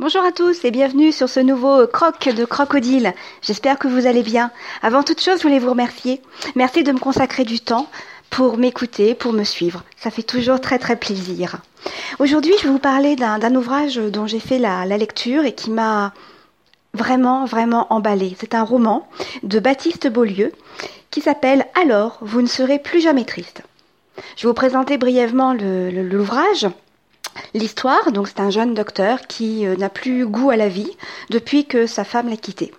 [0.00, 3.14] Bonjour à tous et bienvenue sur ce nouveau croc de crocodile.
[3.42, 4.52] J'espère que vous allez bien.
[4.80, 6.22] Avant toute chose, je voulais vous remercier.
[6.54, 7.88] Merci de me consacrer du temps
[8.30, 9.82] pour m'écouter, pour me suivre.
[9.96, 11.56] Ça fait toujours très très plaisir.
[12.20, 16.12] Aujourd'hui, je vais vous parler d'un ouvrage dont j'ai fait la, lecture et qui m'a
[16.94, 18.36] vraiment vraiment emballé.
[18.38, 19.08] C'est un roman
[19.42, 20.52] de Baptiste Beaulieu
[21.10, 23.62] qui s'appelle Alors, vous ne serez plus jamais triste.
[24.36, 26.68] Je vais vous présenter brièvement l'ouvrage.
[27.54, 30.96] L'histoire, donc c'est un jeune docteur qui euh, n'a plus goût à la vie
[31.30, 32.72] depuis que sa femme l'a quitté.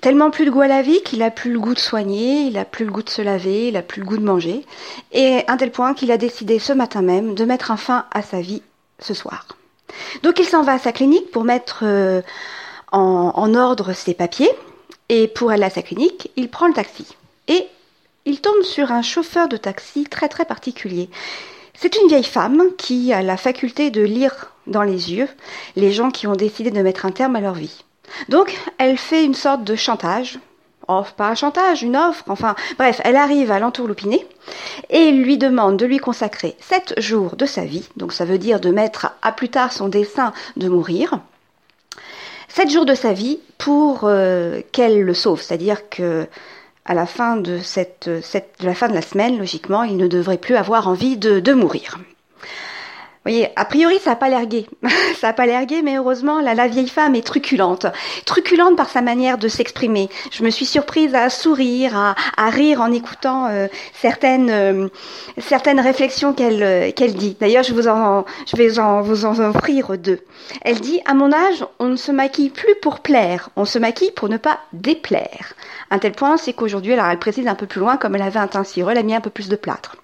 [0.00, 2.58] Tellement plus de goût à la vie qu'il a plus le goût de soigner, il
[2.58, 4.64] a plus le goût de se laver, il a plus le goût de manger,
[5.12, 8.22] et un tel point qu'il a décidé ce matin même de mettre un fin à
[8.22, 8.62] sa vie
[8.98, 9.46] ce soir.
[10.22, 12.20] Donc il s'en va à sa clinique pour mettre euh,
[12.92, 14.50] en, en ordre ses papiers,
[15.08, 17.06] et pour aller à sa clinique, il prend le taxi.
[17.48, 17.66] Et
[18.26, 21.08] il tombe sur un chauffeur de taxi très très particulier.
[21.78, 25.28] C'est une vieille femme qui a la faculté de lire dans les yeux
[25.76, 27.84] les gens qui ont décidé de mettre un terme à leur vie.
[28.28, 30.38] Donc, elle fait une sorte de chantage.
[30.88, 34.24] Oh, pas un chantage, une offre, enfin, bref, elle arrive à l'entourloupiné
[34.88, 38.60] et lui demande de lui consacrer sept jours de sa vie, donc ça veut dire
[38.60, 41.18] de mettre à plus tard son dessein de mourir,
[42.46, 46.28] sept jours de sa vie pour euh, qu'elle le sauve, c'est-à-dire que
[46.86, 50.38] à la fin de, cette, cette, la fin de la semaine, logiquement, il ne devrait
[50.38, 51.98] plus avoir envie de, de mourir.
[53.26, 54.68] Voyez, a priori, ça n'a pas l'air gai.
[55.20, 57.84] ça n'a pas l'air mais heureusement, la, vieille femme est truculente.
[58.24, 60.08] Truculente par sa manière de s'exprimer.
[60.30, 64.88] Je me suis surprise à sourire, à, rire en écoutant euh, certaines, euh,
[65.38, 67.36] certaines réflexions qu'elle euh, qu'elle dit.
[67.40, 70.20] D'ailleurs, je, vous en, je vais en, vous en offrir deux.
[70.62, 74.12] Elle dit, à mon âge, on ne se maquille plus pour plaire, on se maquille
[74.12, 75.54] pour ne pas déplaire.
[75.90, 78.38] Un tel point, c'est qu'aujourd'hui, alors elle précise un peu plus loin, comme elle avait
[78.38, 79.96] un teint cireux, elle a mis un peu plus de plâtre.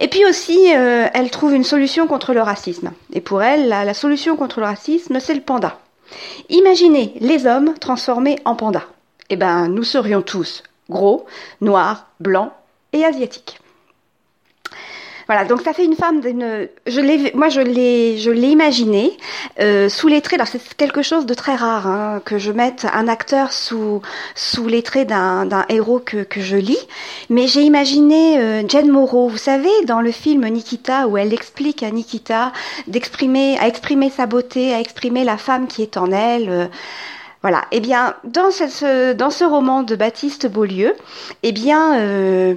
[0.00, 2.92] Et puis aussi, euh, elle trouve une solution contre le racisme.
[3.12, 5.78] Et pour elle, la, la solution contre le racisme, c'est le panda.
[6.48, 8.86] Imaginez les hommes transformés en pandas.
[9.28, 11.26] Eh ben, nous serions tous gros,
[11.60, 12.50] noirs, blancs
[12.92, 13.60] et asiatiques.
[15.30, 16.66] Voilà, donc ça fait une femme d'une.
[16.88, 19.16] Je l'ai, moi je l'ai, je l'ai imaginé
[19.60, 20.40] euh, sous les traits.
[20.40, 24.02] Alors c'est quelque chose de très rare hein, que je mette un acteur sous
[24.34, 26.84] sous les traits d'un, d'un héros que, que je lis.
[27.28, 31.84] Mais j'ai imaginé euh, Jen Moreau, vous savez, dans le film Nikita où elle explique
[31.84, 32.50] à Nikita
[32.88, 36.50] d'exprimer, à exprimer sa beauté, à exprimer la femme qui est en elle.
[36.50, 36.66] Euh,
[37.42, 37.66] voilà.
[37.70, 40.92] Eh bien, dans ce, dans ce roman de Baptiste Beaulieu,
[41.44, 42.54] eh bien, euh,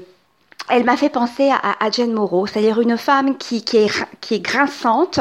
[0.69, 4.35] elle m'a fait penser à, à Jane Moreau, c'est-à-dire une femme qui, qui, est, qui
[4.35, 5.19] est grinçante,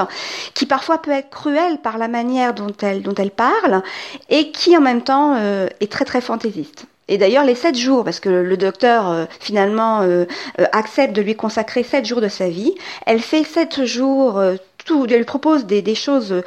[0.55, 3.83] qui parfois peut être cruelle par la manière dont elle, dont elle parle,
[4.29, 6.87] et qui en même temps euh, est très très fantaisiste.
[7.09, 10.25] Et d'ailleurs, les sept jours, parce que le docteur euh, finalement euh,
[10.61, 12.75] euh, accepte de lui consacrer sept jours de sa vie,
[13.07, 14.55] elle fait sept jours, euh,
[14.87, 16.43] tout, elle lui propose des, des choses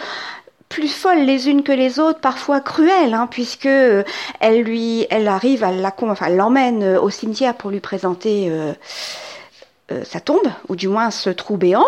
[0.70, 4.03] plus folles les unes que les autres, parfois cruelles, hein, puisque euh,
[4.40, 8.48] elle lui, elle arrive à la, enfin, elle l'emmène euh, au cimetière pour lui présenter
[8.50, 8.74] euh,
[9.92, 11.86] euh, sa tombe, ou du moins ce trou béant.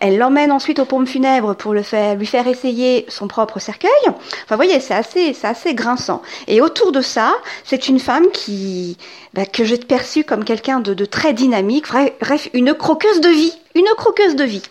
[0.00, 3.88] Elle l'emmène ensuite aux pompes funèbres pour le faire, lui faire essayer son propre cercueil.
[4.04, 6.20] Enfin, vous voyez, c'est assez, c'est assez grinçant.
[6.46, 7.32] Et autour de ça,
[7.64, 8.98] c'est une femme qui,
[9.32, 11.86] bah, que j'ai perçue comme quelqu'un de, de très dynamique.
[12.20, 14.62] Bref, une croqueuse de vie, une croqueuse de vie.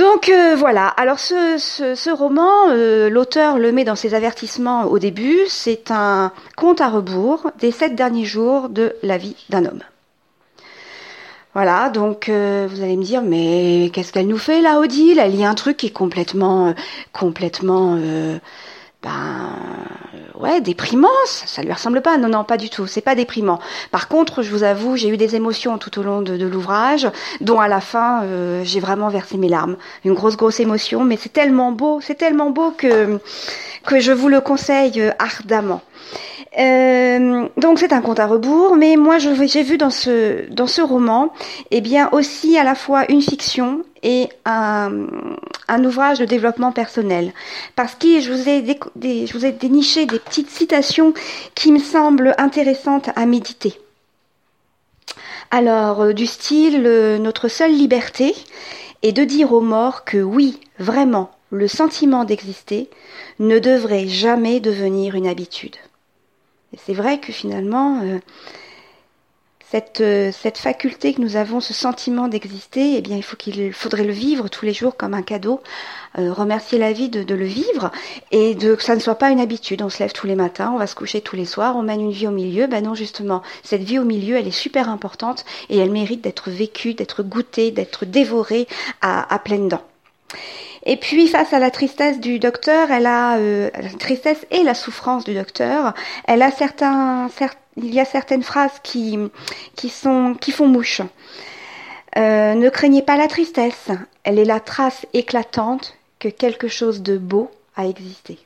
[0.00, 5.40] Donc euh, voilà, alors ce, roman, euh, l'auteur le met dans ses avertissements au début,
[5.46, 9.82] c'est un compte à rebours des sept derniers jours de la vie d'un homme.
[11.52, 15.18] Voilà, donc euh, vous allez me dire, mais qu'est-ce qu'elle nous fait là, Odile?
[15.18, 16.74] Elle lit un truc qui est complètement,
[17.12, 17.98] complètement,
[19.02, 19.52] ben,
[20.40, 21.08] ouais, déprimant.
[21.26, 22.18] Ça, lui ressemble pas.
[22.18, 22.86] Non, non, pas du tout.
[22.86, 23.60] C'est pas déprimant.
[23.90, 27.08] Par contre, je vous avoue, j'ai eu des émotions tout au long de, de l'ouvrage,
[27.40, 29.76] dont à la fin, euh, j'ai vraiment versé mes larmes.
[30.04, 33.18] Une grosse, grosse émotion, mais c'est tellement beau, c'est tellement beau que
[33.84, 35.80] que je vous le conseille euh, ardemment.
[36.58, 40.82] Euh, donc c'est un compte à rebours, mais moi j'ai vu dans ce dans ce
[40.82, 41.32] roman,
[41.70, 45.06] eh bien aussi à la fois une fiction et un,
[45.68, 47.32] un ouvrage de développement personnel,
[47.76, 48.64] parce que je vous ai
[49.26, 51.14] je vous ai déniché des petites citations
[51.54, 53.74] qui me semblent intéressantes à méditer.
[55.52, 58.34] Alors euh, du style euh, notre seule liberté
[59.02, 62.90] est de dire aux morts que oui, vraiment, le sentiment d'exister
[63.38, 65.76] ne devrait jamais devenir une habitude.
[66.78, 68.18] C'est vrai que finalement, euh,
[69.70, 73.72] cette, euh, cette faculté que nous avons, ce sentiment d'exister, eh bien, il faut qu'il
[73.72, 75.60] faudrait le vivre tous les jours comme un cadeau,
[76.18, 77.92] euh, remercier la vie de, de, le vivre
[78.32, 79.82] et de que ça ne soit pas une habitude.
[79.82, 82.00] On se lève tous les matins, on va se coucher tous les soirs, on mène
[82.00, 82.66] une vie au milieu.
[82.66, 86.50] Ben non, justement, cette vie au milieu, elle est super importante et elle mérite d'être
[86.50, 88.66] vécue, d'être goûtée, d'être dévorée
[89.02, 89.84] à, à pleines dents.
[90.84, 94.74] Et puis face à la tristesse du docteur, elle a euh, la tristesse et la
[94.74, 95.94] souffrance du docteur,
[96.26, 97.28] elle a certains,
[97.76, 99.18] il y a certaines phrases qui
[99.76, 101.02] qui sont qui font mouche.
[102.16, 103.90] Euh, ne craignez pas la tristesse,
[104.24, 108.38] elle est la trace éclatante que quelque chose de beau a existé.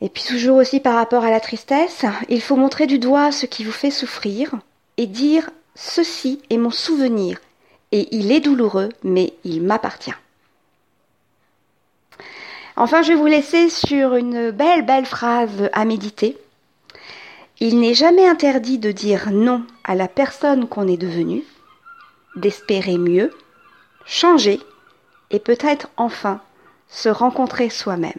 [0.00, 3.46] Et puis toujours aussi par rapport à la tristesse, il faut montrer du doigt ce
[3.46, 4.54] qui vous fait souffrir
[4.96, 7.38] et dire ceci est mon souvenir
[7.92, 10.14] et il est douloureux mais il m'appartient.
[12.76, 16.36] Enfin, je vais vous laisser sur une belle, belle phrase à méditer.
[17.58, 21.42] Il n'est jamais interdit de dire non à la personne qu'on est devenu,
[22.34, 23.32] d'espérer mieux,
[24.04, 24.60] changer
[25.30, 26.42] et peut-être enfin
[26.88, 28.12] se rencontrer soi-même.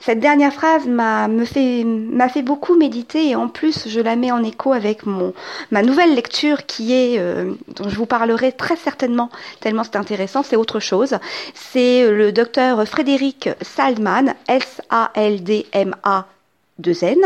[0.00, 1.84] Cette dernière phrase m'a fait
[2.32, 5.32] fait beaucoup méditer et en plus je la mets en écho avec mon
[5.70, 9.30] ma nouvelle lecture qui est euh, dont je vous parlerai très certainement
[9.60, 11.18] tellement c'est intéressant c'est autre chose.
[11.54, 16.26] C'est le docteur Frédéric Saldman S A L D M A
[16.78, 17.18] 2 N.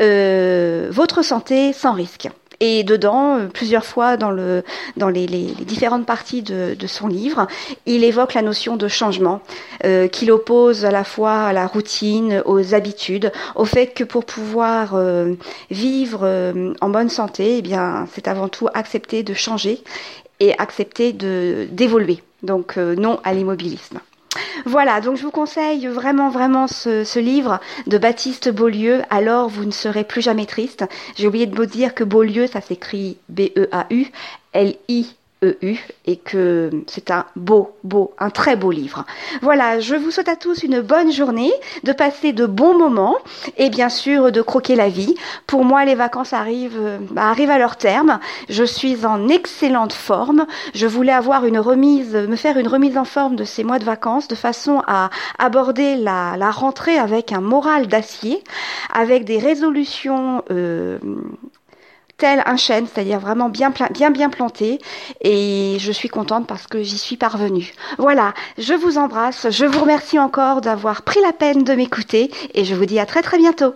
[0.00, 2.28] Euh, votre santé sans risque
[2.64, 4.62] et dedans, euh, plusieurs fois dans, le,
[4.96, 7.48] dans les, différentes parties de, son livre,
[7.86, 9.40] il évoque la notion de changement,
[9.84, 14.24] euh, qu'il oppose à la fois à la routine, aux habitudes, au fait que pour
[14.24, 15.34] pouvoir euh,
[15.72, 19.82] vivre euh, en bonne santé, eh bien, c'est avant tout accepter de changer
[20.38, 22.22] et accepter d'évoluer.
[22.44, 23.98] Donc non à l'immobilisme.
[24.64, 29.02] Voilà, donc je vous conseille vraiment, vraiment ce, livre de Baptiste Beaulieu.
[29.10, 30.84] Alors vous ne serez plus jamais triste.
[31.16, 34.06] J'ai oublié de vous dire que Beaulieu, ça s'écrit B-E-A-U,
[34.52, 39.04] L-I EU et que c'est un beau, beau, un très beau livre.
[39.40, 41.52] Voilà, je vous souhaite à tous une bonne journée,
[41.84, 43.16] de passer de bons moments
[43.56, 45.14] et bien sûr de croquer la vie.
[45.46, 48.18] Pour moi, les vacances arrivent, bah, arrivent à leur terme.
[48.48, 50.46] Je suis en excellente forme.
[50.74, 53.84] Je voulais avoir une remise, me faire une remise en forme de ces mois de
[53.84, 58.42] vacances de façon à aborder la, la rentrée avec un moral d'acier,
[58.92, 60.98] avec des résolutions euh,
[62.26, 64.78] un chêne, c'est-à-dire vraiment bien, bien, bien planté.
[65.20, 67.72] Et je suis contente parce que j'y suis parvenue.
[67.98, 69.50] Voilà, je vous embrasse.
[69.50, 73.06] Je vous remercie encore d'avoir pris la peine de m'écouter et je vous dis à
[73.06, 73.74] très très bientôt.